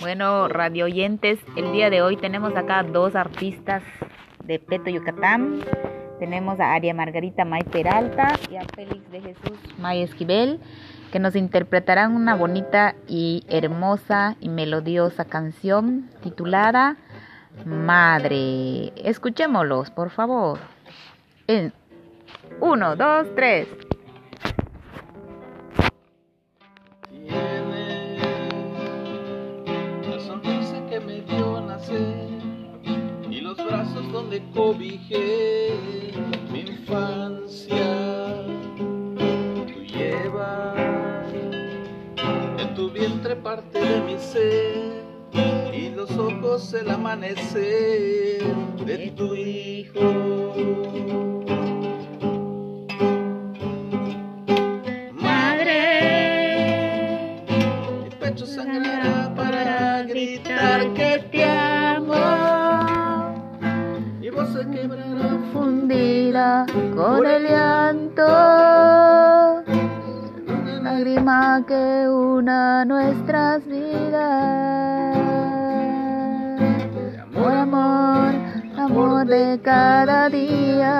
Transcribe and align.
Bueno, 0.00 0.46
radio 0.48 0.84
oyentes, 0.84 1.38
el 1.56 1.72
día 1.72 1.88
de 1.88 2.02
hoy 2.02 2.18
tenemos 2.18 2.54
acá 2.54 2.82
dos 2.82 3.16
artistas 3.16 3.82
de 4.44 4.58
Peto, 4.58 4.90
Yucatán. 4.90 5.60
Tenemos 6.18 6.60
a 6.60 6.74
Aria 6.74 6.92
Margarita 6.92 7.46
May 7.46 7.62
Peralta 7.62 8.38
y 8.50 8.56
a 8.56 8.66
Félix 8.74 9.10
de 9.10 9.22
Jesús 9.22 9.58
May 9.78 10.02
Esquivel, 10.02 10.60
que 11.10 11.18
nos 11.18 11.34
interpretarán 11.34 12.14
una 12.14 12.34
bonita 12.34 12.94
y 13.06 13.42
hermosa 13.48 14.36
y 14.38 14.50
melodiosa 14.50 15.24
canción 15.24 16.10
titulada 16.22 16.96
Madre. 17.64 18.92
Escuchémoslos, 18.96 19.90
por 19.92 20.10
favor. 20.10 20.58
En 21.46 21.72
uno, 22.60 22.96
dos, 22.96 23.28
tres. 23.34 23.66
Donde 34.12 34.42
cobijé 34.52 35.70
mi 36.50 36.60
infancia. 36.60 38.44
Tú 39.66 39.80
llevas 39.84 41.32
en 42.58 42.74
tu 42.74 42.90
vientre 42.90 43.36
parte 43.36 43.78
de 43.78 44.00
mi 44.02 44.18
ser 44.18 45.04
y 45.72 45.90
los 45.90 46.10
ojos 46.18 46.74
el 46.74 46.90
amanecer 46.90 48.42
de 48.84 49.12
tu 49.16 49.34
hijo. 49.34 50.07
Con 66.94 67.26
el 67.26 67.48
llanto. 67.48 68.26
Lágrima 70.82 71.64
que 71.66 72.08
una 72.08 72.84
nuestras 72.84 73.66
vidas. 73.66 75.16
Amor, 77.34 77.52
amor, 77.52 78.34
amor 78.76 79.26
de 79.26 79.60
cada 79.62 80.28
día. 80.28 80.94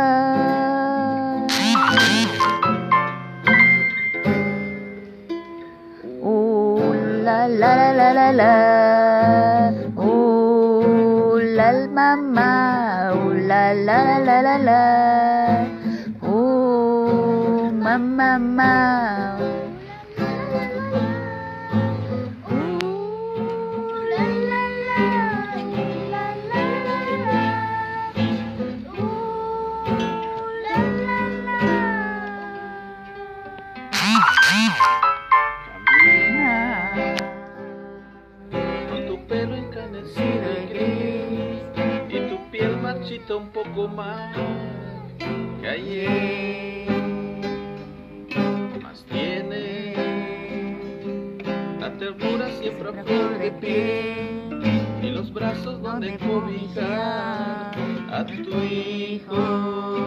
Uh, 6.20 6.94
la 7.22 7.48
la 7.48 7.92
la 7.92 8.12
la 8.12 8.32
la. 8.32 9.87
La 11.58 11.72
mamá 11.88 13.10
la 13.48 13.74
la 13.74 14.18
la 14.26 14.42
la 14.42 14.58
la. 14.58 15.66
Oh, 16.22 17.70
mamá, 17.72 18.38
mamá. 18.38 19.36
Con 22.46 22.78
un 43.36 43.50
poco 43.50 43.88
más 43.88 44.34
que 45.60 45.68
ayer. 45.68 46.88
Más 48.82 49.04
tiene 49.04 49.94
la 51.78 51.92
ternura 51.98 52.50
siempre 52.52 52.88
a 52.88 53.04
flor 53.04 53.38
de 53.38 53.50
piel 53.52 55.02
y 55.02 55.10
los 55.10 55.32
brazos 55.32 55.82
donde 55.82 56.16
cobijar 56.18 57.76
a 58.10 58.24
tu 58.24 58.62
hijo. 58.64 59.97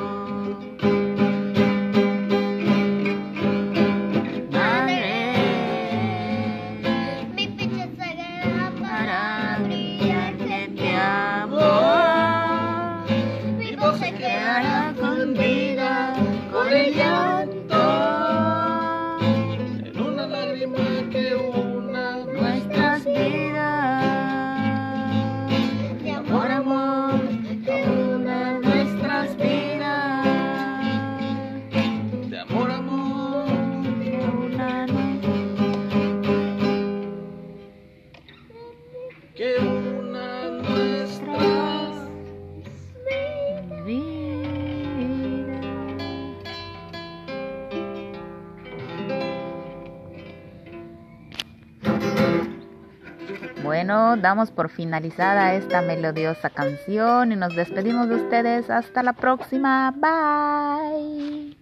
Bueno, 53.72 54.18
damos 54.18 54.52
por 54.52 54.70
finalizada 54.70 55.54
esta 55.54 55.82
melodiosa 55.82 56.50
canción 56.50 57.32
y 57.32 57.38
nos 57.38 57.56
despedimos 57.56 58.10
de 58.10 58.16
ustedes. 58.16 58.70
Hasta 58.70 59.02
la 59.02 59.14
próxima. 59.14 59.94
Bye. 59.96 61.61